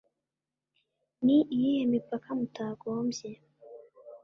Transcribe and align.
Ni 1.25 1.37
iyihe 1.55 1.83
mipaka 1.93 2.29
mutagombye 2.39 3.29